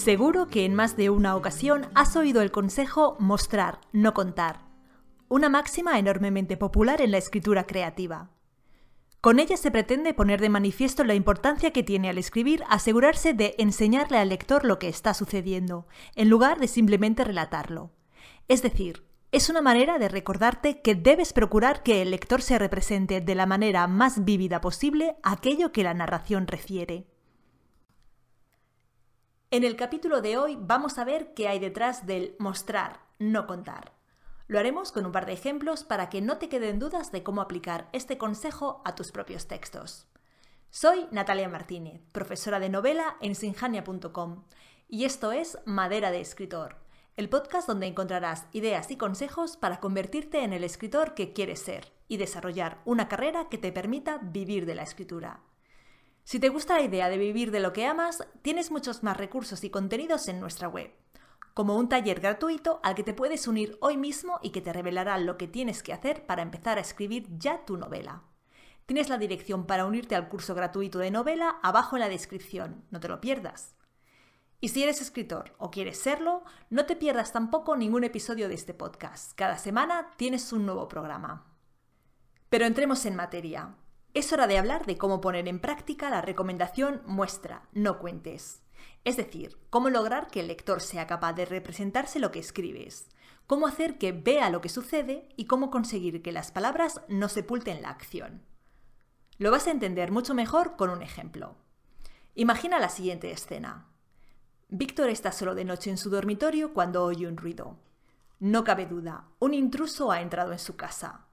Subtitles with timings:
[0.00, 4.60] Seguro que en más de una ocasión has oído el consejo mostrar, no contar,
[5.28, 8.30] una máxima enormemente popular en la escritura creativa.
[9.20, 13.54] Con ella se pretende poner de manifiesto la importancia que tiene al escribir asegurarse de
[13.58, 17.90] enseñarle al lector lo que está sucediendo, en lugar de simplemente relatarlo.
[18.48, 23.20] Es decir, es una manera de recordarte que debes procurar que el lector se represente
[23.20, 27.06] de la manera más vívida posible aquello que la narración refiere.
[29.52, 33.90] En el capítulo de hoy vamos a ver qué hay detrás del mostrar, no contar.
[34.46, 37.40] Lo haremos con un par de ejemplos para que no te queden dudas de cómo
[37.40, 40.06] aplicar este consejo a tus propios textos.
[40.70, 44.44] Soy Natalia Martínez, profesora de novela en sinjania.com,
[44.86, 46.76] y esto es Madera de Escritor,
[47.16, 51.92] el podcast donde encontrarás ideas y consejos para convertirte en el escritor que quieres ser
[52.06, 55.40] y desarrollar una carrera que te permita vivir de la escritura.
[56.24, 59.64] Si te gusta la idea de vivir de lo que amas, tienes muchos más recursos
[59.64, 60.92] y contenidos en nuestra web,
[61.54, 65.18] como un taller gratuito al que te puedes unir hoy mismo y que te revelará
[65.18, 68.22] lo que tienes que hacer para empezar a escribir ya tu novela.
[68.86, 73.00] Tienes la dirección para unirte al curso gratuito de novela abajo en la descripción, no
[73.00, 73.74] te lo pierdas.
[74.60, 78.74] Y si eres escritor o quieres serlo, no te pierdas tampoco ningún episodio de este
[78.74, 79.32] podcast.
[79.34, 81.46] Cada semana tienes un nuevo programa.
[82.50, 83.74] Pero entremos en materia.
[84.12, 88.62] Es hora de hablar de cómo poner en práctica la recomendación muestra, no cuentes.
[89.04, 93.08] Es decir, cómo lograr que el lector sea capaz de representarse lo que escribes,
[93.46, 97.82] cómo hacer que vea lo que sucede y cómo conseguir que las palabras no sepulten
[97.82, 98.42] la acción.
[99.38, 101.56] Lo vas a entender mucho mejor con un ejemplo.
[102.34, 103.86] Imagina la siguiente escena.
[104.68, 107.78] Víctor está solo de noche en su dormitorio cuando oye un ruido.
[108.40, 111.26] No cabe duda, un intruso ha entrado en su casa.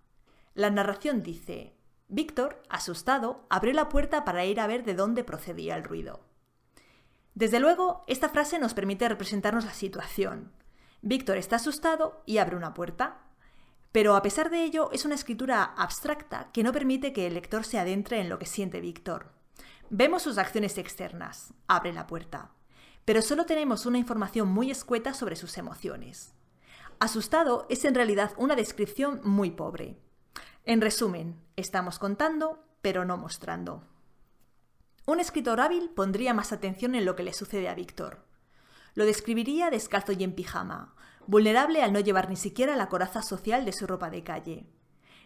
[0.54, 1.77] La narración dice,
[2.10, 6.22] Víctor, asustado, abrió la puerta para ir a ver de dónde procedía el ruido.
[7.36, 10.52] Desde luego, esta frase nos permite representarnos la situación.
[11.02, 13.20] Víctor está asustado y abre una puerta.
[13.92, 17.66] Pero a pesar de ello, es una escritura abstracta que no permite que el lector
[17.66, 19.34] se adentre en lo que siente Víctor.
[19.90, 22.52] Vemos sus acciones externas, abre la puerta,
[23.06, 26.34] pero solo tenemos una información muy escueta sobre sus emociones.
[27.00, 29.98] Asustado es en realidad una descripción muy pobre.
[30.70, 33.84] En resumen, estamos contando, pero no mostrando.
[35.06, 38.26] Un escritor hábil pondría más atención en lo que le sucede a Víctor.
[38.94, 40.94] Lo describiría descalzo y en pijama,
[41.26, 44.68] vulnerable al no llevar ni siquiera la coraza social de su ropa de calle.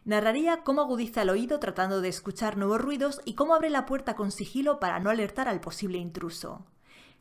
[0.05, 4.15] Narraría cómo agudiza el oído tratando de escuchar nuevos ruidos y cómo abre la puerta
[4.15, 6.67] con sigilo para no alertar al posible intruso.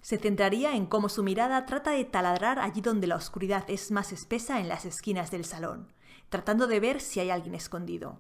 [0.03, 4.13] Se centraría en cómo su mirada trata de taladrar allí donde la oscuridad es más
[4.13, 5.91] espesa en las esquinas del salón,
[6.31, 8.19] tratando de ver si hay alguien escondido.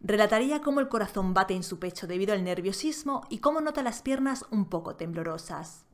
[0.00, 4.02] Relataría cómo el corazón bate en su pecho debido al nerviosismo y cómo nota las
[4.02, 5.84] piernas un poco temblorosas.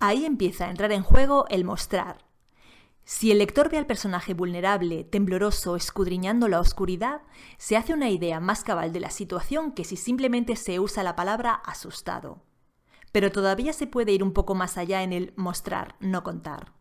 [0.00, 2.24] Ahí empieza a entrar en juego el mostrar.
[3.04, 7.22] Si el lector ve al personaje vulnerable, tembloroso, escudriñando la oscuridad,
[7.58, 11.16] se hace una idea más cabal de la situación que si simplemente se usa la
[11.16, 12.42] palabra asustado.
[13.12, 16.72] Pero todavía se puede ir un poco más allá en el mostrar, no contar.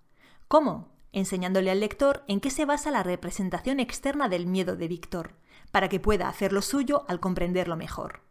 [0.47, 0.98] ¿Cómo?
[1.11, 5.35] Enseñándole al lector en qué se basa la representación externa del miedo de Víctor,
[5.71, 8.21] para que pueda hacer lo suyo al comprenderlo mejor.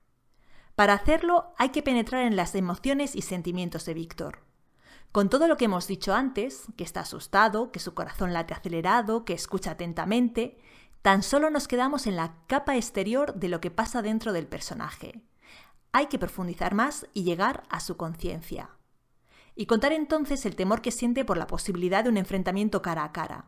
[0.74, 4.40] Para hacerlo hay que penetrar en las emociones y sentimientos de Víctor.
[5.10, 9.24] Con todo lo que hemos dicho antes, que está asustado, que su corazón late acelerado,
[9.24, 10.58] que escucha atentamente,
[11.02, 15.22] tan solo nos quedamos en la capa exterior de lo que pasa dentro del personaje.
[15.92, 18.77] Hay que profundizar más y llegar a su conciencia
[19.58, 23.10] y contar entonces el temor que siente por la posibilidad de un enfrentamiento cara a
[23.10, 23.46] cara,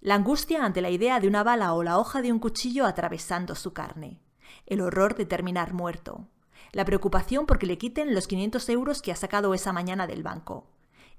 [0.00, 3.56] la angustia ante la idea de una bala o la hoja de un cuchillo atravesando
[3.56, 4.20] su carne,
[4.66, 6.28] el horror de terminar muerto,
[6.70, 10.70] la preocupación porque le quiten los 500 euros que ha sacado esa mañana del banco,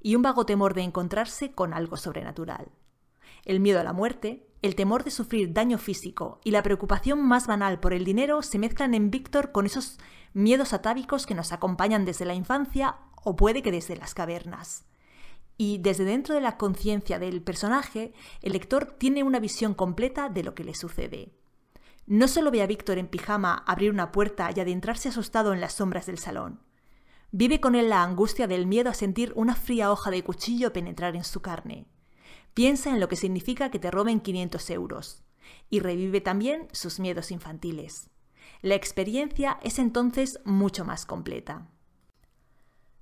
[0.01, 2.71] y un vago temor de encontrarse con algo sobrenatural.
[3.43, 7.45] El miedo a la muerte, el temor de sufrir daño físico y la preocupación más
[7.45, 9.99] banal por el dinero se mezclan en Víctor con esos
[10.31, 14.85] miedos atávicos que nos acompañan desde la infancia o puede que desde las cavernas.
[15.57, 20.43] Y desde dentro de la conciencia del personaje, el lector tiene una visión completa de
[20.43, 21.31] lo que le sucede.
[22.05, 25.73] No solo ve a Víctor en pijama abrir una puerta y adentrarse asustado en las
[25.73, 26.59] sombras del salón.
[27.31, 31.15] Vive con él la angustia del miedo a sentir una fría hoja de cuchillo penetrar
[31.15, 31.85] en su carne.
[32.53, 35.23] Piensa en lo que significa que te roben 500 euros.
[35.69, 38.09] Y revive también sus miedos infantiles.
[38.61, 41.67] La experiencia es entonces mucho más completa.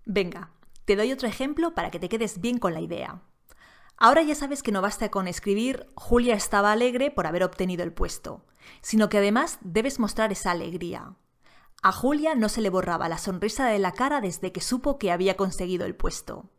[0.06, 0.51] Venga,
[0.86, 3.21] te doy otro ejemplo para que te quedes bien con la idea.
[3.98, 7.94] Ahora ya sabes que no basta con escribir Julia estaba alegre por haber obtenido el
[7.94, 8.44] puesto,
[8.81, 11.15] sino que además debes mostrar esa alegría.
[11.83, 15.12] A Julia no se le borraba la sonrisa de la cara desde que supo que
[15.12, 16.50] había conseguido el puesto.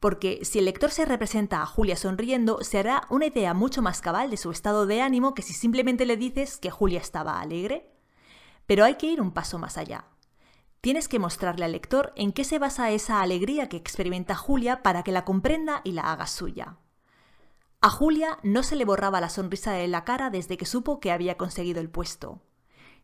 [0.00, 4.00] porque si el lector se representa a Julia sonriendo, se hará una idea mucho más
[4.00, 7.90] cabal de su estado de ánimo que si simplemente le dices que Julia estaba alegre.
[8.66, 10.04] Pero hay que ir un paso más allá.
[10.88, 15.02] Tienes que mostrarle al lector en qué se basa esa alegría que experimenta Julia para
[15.02, 16.78] que la comprenda y la haga suya.
[17.82, 21.12] A Julia no se le borraba la sonrisa de la cara desde que supo que
[21.12, 22.40] había conseguido el puesto.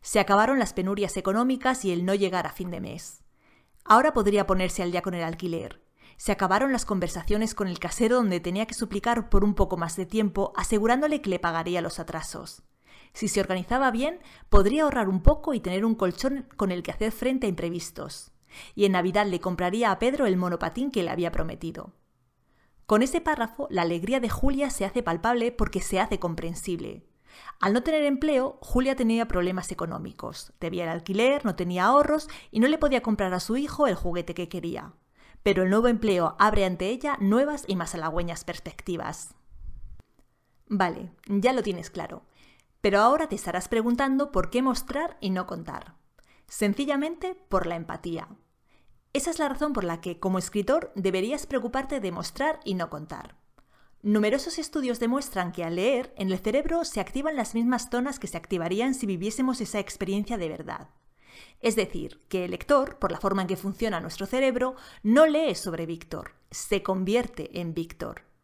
[0.01, 3.21] Se acabaron las penurias económicas y el no llegar a fin de mes.
[3.83, 5.83] Ahora podría ponerse al día con el alquiler.
[6.17, 9.95] Se acabaron las conversaciones con el casero donde tenía que suplicar por un poco más
[9.95, 12.63] de tiempo, asegurándole que le pagaría los atrasos.
[13.15, 14.19] Si se organizaba bien,
[14.49, 18.33] podría ahorrar un poco y tener un colchón con el que hacer frente a imprevistos.
[18.75, 21.93] Y en Navidad le compraría a Pedro el monopatín que le había prometido.
[22.85, 27.07] Con ese párrafo, la alegría de Julia se hace palpable porque se hace comprensible.
[27.61, 30.51] Al no tener empleo, Julia tenía problemas económicos.
[30.59, 33.95] Debía el alquiler, no tenía ahorros y no le podía comprar a su hijo el
[33.95, 34.91] juguete que quería.
[35.41, 39.35] Pero el nuevo empleo abre ante ella nuevas y más halagüeñas perspectivas.
[40.67, 42.23] Vale, ya lo tienes claro.
[42.85, 45.95] Pero ahora te estarás preguntando por qué mostrar y no contar.
[46.47, 48.27] Sencillamente por la empatía.
[49.11, 52.91] Esa es la razón por la que, como escritor, deberías preocuparte de mostrar y no
[52.91, 53.37] contar.
[54.03, 58.27] Numerosos estudios demuestran que al leer, en el cerebro se activan las mismas zonas que
[58.27, 60.89] se activarían si viviésemos esa experiencia de verdad.
[61.61, 65.55] Es decir, que el lector, por la forma en que funciona nuestro cerebro, no lee
[65.55, 68.34] sobre Víctor, se convierte en Víctor.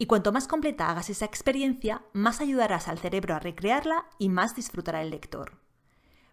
[0.00, 4.56] Y cuanto más completa hagas esa experiencia, más ayudarás al cerebro a recrearla y más
[4.56, 5.58] disfrutará el lector.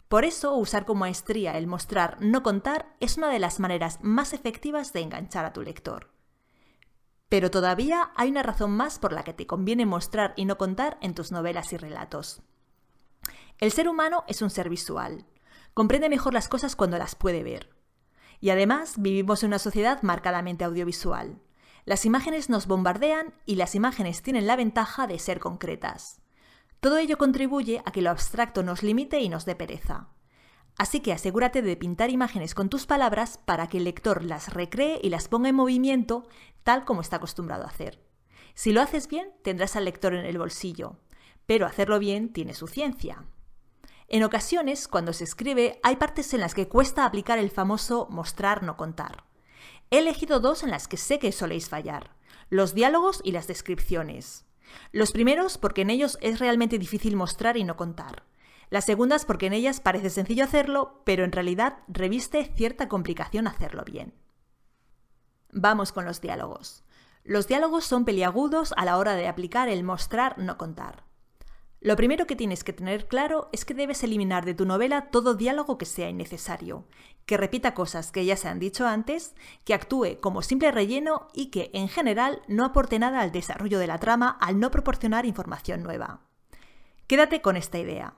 [0.07, 4.31] Por eso, usar con maestría el mostrar no contar es una de las maneras más
[4.31, 6.13] efectivas de enganchar a tu lector.
[7.27, 10.97] Pero todavía hay una razón más por la que te conviene mostrar y no contar
[11.01, 12.41] en tus novelas y relatos.
[13.59, 15.25] El ser humano es un ser visual.
[15.73, 17.75] Comprende mejor las cosas cuando las puede ver.
[18.39, 21.41] Y además vivimos en una sociedad marcadamente audiovisual.
[21.87, 26.19] Las imágenes nos bombardean y las imágenes tienen la ventaja de ser concretas.
[26.81, 30.09] Todo ello contribuye a que lo abstracto nos limite y nos dé pereza.
[30.77, 34.99] Así que asegúrate de pintar imágenes con tus palabras para que el lector las recree
[35.01, 36.27] y las ponga en movimiento
[36.63, 38.03] tal como está acostumbrado a hacer.
[38.53, 40.97] Si lo haces bien, tendrás al lector en el bolsillo,
[41.45, 43.23] pero hacerlo bien tiene su ciencia.
[44.09, 48.61] En ocasiones, cuando se escribe, hay partes en las que cuesta aplicar el famoso mostrar
[48.61, 49.26] no contar.
[49.89, 52.11] He elegido dos en las que sé que soléis fallar,
[52.49, 54.45] los diálogos y las descripciones.
[54.91, 58.23] Los primeros porque en ellos es realmente difícil mostrar y no contar.
[58.69, 63.83] Las segundas porque en ellas parece sencillo hacerlo, pero en realidad reviste cierta complicación hacerlo
[63.85, 64.13] bien.
[65.51, 66.83] Vamos con los diálogos.
[67.23, 71.06] Los diálogos son peliagudos a la hora de aplicar el mostrar no contar.
[71.79, 75.35] Lo primero que tienes que tener claro es que debes eliminar de tu novela todo
[75.35, 76.87] diálogo que sea innecesario,
[77.27, 81.47] que repita cosas que ya se han dicho antes, que actúe como simple relleno y
[81.47, 85.83] que, en general, no aporte nada al desarrollo de la trama al no proporcionar información
[85.83, 86.21] nueva.
[87.05, 88.15] Quédate con esta idea.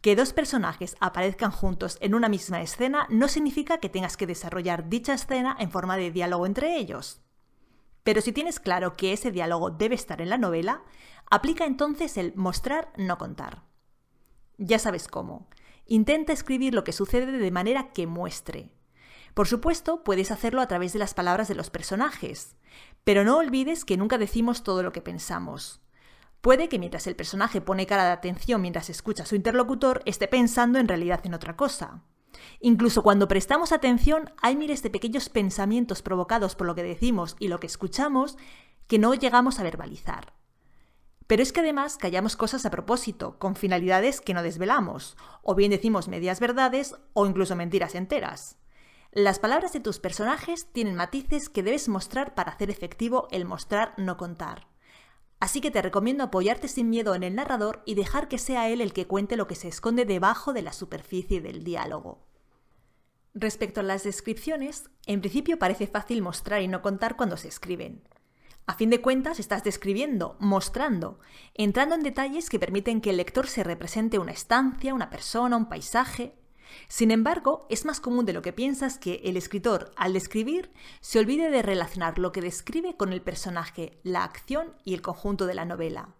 [0.00, 4.88] Que dos personajes aparezcan juntos en una misma escena no significa que tengas que desarrollar
[4.88, 7.21] dicha escena en forma de diálogo entre ellos.
[8.04, 10.82] Pero si tienes claro que ese diálogo debe estar en la novela,
[11.30, 13.62] aplica entonces el mostrar, no contar.
[14.58, 15.48] Ya sabes cómo.
[15.86, 18.70] Intenta escribir lo que sucede de manera que muestre.
[19.34, 22.56] Por supuesto, puedes hacerlo a través de las palabras de los personajes,
[23.04, 25.80] pero no olvides que nunca decimos todo lo que pensamos.
[26.42, 30.28] Puede que mientras el personaje pone cara de atención mientras escucha a su interlocutor, esté
[30.28, 32.02] pensando en realidad en otra cosa.
[32.60, 37.48] Incluso cuando prestamos atención, hay miles de pequeños pensamientos provocados por lo que decimos y
[37.48, 38.36] lo que escuchamos
[38.86, 40.34] que no llegamos a verbalizar.
[41.26, 45.70] Pero es que además callamos cosas a propósito, con finalidades que no desvelamos, o bien
[45.70, 48.58] decimos medias verdades o incluso mentiras enteras.
[49.12, 53.94] Las palabras de tus personajes tienen matices que debes mostrar para hacer efectivo el mostrar
[53.96, 54.71] no contar.
[55.42, 58.80] Así que te recomiendo apoyarte sin miedo en el narrador y dejar que sea él
[58.80, 62.28] el que cuente lo que se esconde debajo de la superficie del diálogo.
[63.34, 68.04] Respecto a las descripciones, en principio parece fácil mostrar y no contar cuando se escriben.
[68.66, 71.18] A fin de cuentas, estás describiendo, mostrando,
[71.54, 75.68] entrando en detalles que permiten que el lector se represente una estancia, una persona, un
[75.68, 76.36] paisaje.
[76.88, 81.18] Sin embargo, es más común de lo que piensas que el escritor, al describir, se
[81.18, 85.54] olvide de relacionar lo que describe con el personaje, la acción y el conjunto de
[85.54, 86.14] la novela.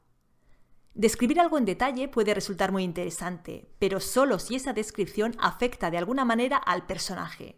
[0.94, 5.98] Describir algo en detalle puede resultar muy interesante, pero solo si esa descripción afecta de
[5.98, 7.56] alguna manera al personaje.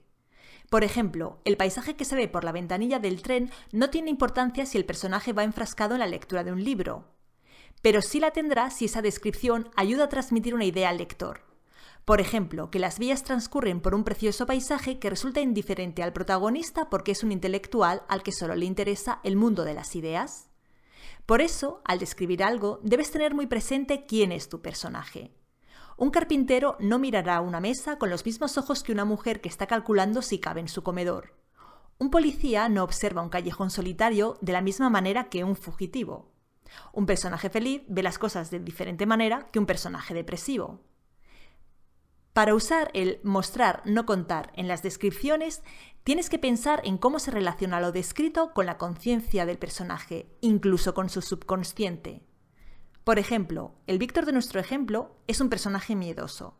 [0.71, 4.67] Por ejemplo, el paisaje que se ve por la ventanilla del tren no tiene importancia
[4.67, 7.15] si el personaje va enfrascado en la lectura de un libro,
[7.83, 11.54] pero sí la tendrá si esa descripción ayuda a transmitir una idea al lector.
[12.05, 16.91] Por ejemplo, que las vías transcurren por un precioso paisaje que resulta indiferente al protagonista
[16.91, 20.51] porque es un intelectual al que solo le interesa el mundo de las ideas.
[21.25, 25.33] Por eso, al describir algo, debes tener muy presente quién es tu personaje.
[25.97, 29.67] Un carpintero no mirará una mesa con los mismos ojos que una mujer que está
[29.67, 31.35] calculando si cabe en su comedor.
[31.99, 36.33] Un policía no observa un callejón solitario de la misma manera que un fugitivo.
[36.93, 40.81] Un personaje feliz ve las cosas de diferente manera que un personaje depresivo.
[42.35, 45.63] Para usar el mostrar, no contar en las descripciones,
[46.03, 50.95] tienes que pensar en cómo se relaciona lo descrito con la conciencia del personaje, incluso
[50.95, 52.25] con su subconsciente.
[53.05, 56.59] Por ejemplo, el Víctor de nuestro ejemplo es un personaje miedoso.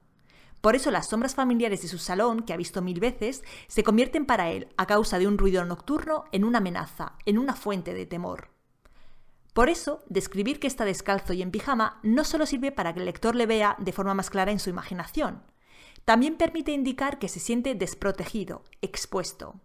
[0.61, 4.27] Por eso las sombras familiares de su salón, que ha visto mil veces, se convierten
[4.27, 8.07] para él, a causa de un ruido nocturno, en una amenaza, en una fuente de
[8.07, 8.51] temor.
[9.53, 13.07] Por eso, describir que está descalzo y en pijama no solo sirve para que el
[13.07, 15.43] lector le vea de forma más clara en su imaginación,
[16.05, 19.61] también permite indicar que se siente desprotegido, expuesto.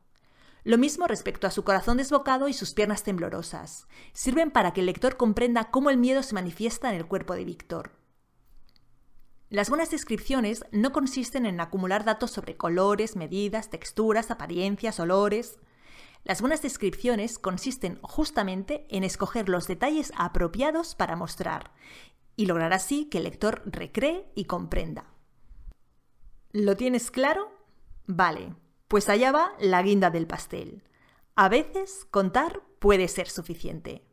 [0.64, 3.88] Lo mismo respecto a su corazón desbocado y sus piernas temblorosas.
[4.14, 7.46] Sirven para que el lector comprenda cómo el miedo se manifiesta en el cuerpo de
[7.46, 7.92] Víctor.
[9.50, 15.58] Las buenas descripciones no consisten en acumular datos sobre colores, medidas, texturas, apariencias, olores.
[16.24, 21.72] Las buenas descripciones consisten justamente en escoger los detalles apropiados para mostrar
[22.36, 25.19] y lograr así que el lector recree y comprenda.
[26.52, 27.52] ¿Lo tienes claro?
[28.08, 28.56] Vale,
[28.88, 30.84] pues allá va la guinda del pastel.
[31.36, 34.04] A veces contar puede ser suficiente.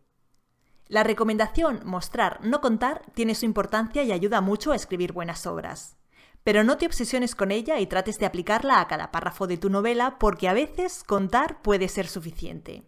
[0.87, 5.97] La recomendación mostrar, no contar tiene su importancia y ayuda mucho a escribir buenas obras.
[6.45, 9.71] Pero no te obsesiones con ella y trates de aplicarla a cada párrafo de tu
[9.71, 12.85] novela porque a veces contar puede ser suficiente.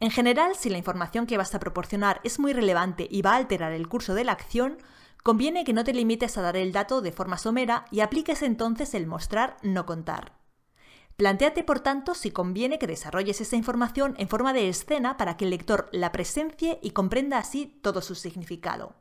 [0.00, 3.36] En general, si la información que vas a proporcionar es muy relevante y va a
[3.36, 4.76] alterar el curso de la acción,
[5.22, 8.94] Conviene que no te limites a dar el dato de forma somera y apliques entonces
[8.94, 10.40] el mostrar no contar.
[11.16, 15.44] Plantéate, por tanto, si conviene que desarrolles esa información en forma de escena para que
[15.44, 18.94] el lector la presencie y comprenda así todo su significado.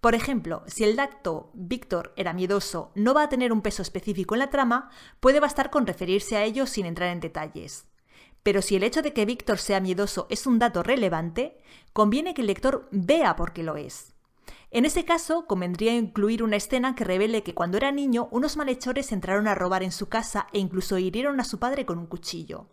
[0.00, 4.34] Por ejemplo, si el dato Víctor era miedoso no va a tener un peso específico
[4.34, 7.86] en la trama, puede bastar con referirse a ello sin entrar en detalles.
[8.42, 11.58] Pero si el hecho de que Víctor sea miedoso es un dato relevante,
[11.92, 14.14] conviene que el lector vea por qué lo es.
[14.70, 19.12] En ese caso, convendría incluir una escena que revele que cuando era niño unos malhechores
[19.12, 22.66] entraron a robar en su casa e incluso hirieron a su padre con un cuchillo.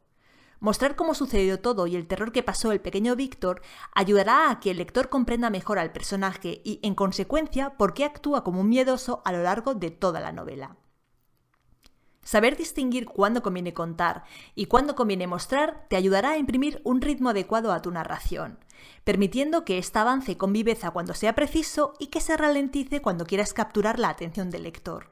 [0.60, 3.62] Mostrar cómo sucedió todo y el terror que pasó el pequeño Víctor
[3.94, 8.44] ayudará a que el lector comprenda mejor al personaje y, en consecuencia, por qué actúa
[8.44, 10.78] como un miedoso a lo largo de toda la novela.
[12.26, 14.24] Saber distinguir cuándo conviene contar
[14.56, 18.58] y cuándo conviene mostrar te ayudará a imprimir un ritmo adecuado a tu narración,
[19.04, 23.54] permitiendo que ésta avance con viveza cuando sea preciso y que se ralentice cuando quieras
[23.54, 25.12] capturar la atención del lector.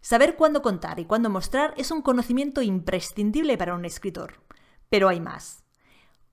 [0.00, 4.40] Saber cuándo contar y cuándo mostrar es un conocimiento imprescindible para un escritor.
[4.88, 5.64] Pero hay más.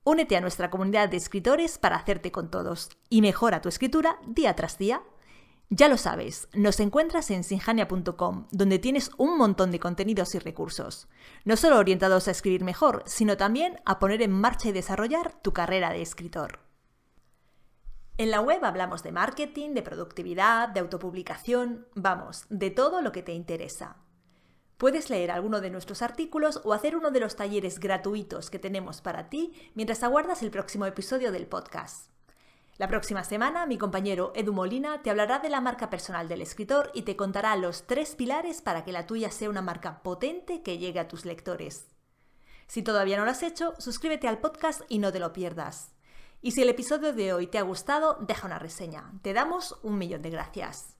[0.04, 4.54] Únete a nuestra comunidad de escritores para hacerte con todos y mejora tu escritura día
[4.54, 5.02] tras día.
[5.68, 11.08] Ya lo sabes, nos encuentras en sinjania.com, donde tienes un montón de contenidos y recursos,
[11.44, 15.52] no solo orientados a escribir mejor, sino también a poner en marcha y desarrollar tu
[15.52, 16.60] carrera de escritor.
[18.16, 23.24] En la web hablamos de marketing, de productividad, de autopublicación, vamos, de todo lo que
[23.24, 23.96] te interesa.
[24.78, 29.00] Puedes leer alguno de nuestros artículos o hacer uno de los talleres gratuitos que tenemos
[29.00, 32.15] para ti mientras aguardas el próximo episodio del podcast.
[32.78, 36.90] La próxima semana, mi compañero Edu Molina te hablará de la marca personal del escritor
[36.92, 40.76] y te contará los tres pilares para que la tuya sea una marca potente que
[40.76, 41.86] llegue a tus lectores.
[42.66, 45.92] Si todavía no lo has hecho, suscríbete al podcast y no te lo pierdas.
[46.42, 49.10] Y si el episodio de hoy te ha gustado, deja una reseña.
[49.22, 50.96] Te damos un millón de gracias.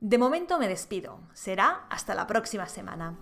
[0.00, 1.20] De momento me despido.
[1.32, 3.16] Será hasta la próxima semana.